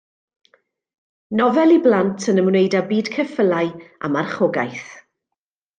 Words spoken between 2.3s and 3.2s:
yn ymwneud â byd